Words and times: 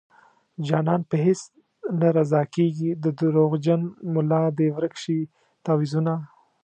جانان 0.67 1.01
په 1.09 1.15
هيڅ 1.25 1.41
نه 1.99 2.07
رضا 2.17 2.41
کيږي 2.55 2.89
د 3.03 3.05
دروغجن 3.19 3.81
ملا 4.13 4.43
دې 4.57 4.67
ورک 4.75 4.93
شي 5.03 5.19
تعويذونه 5.65 6.13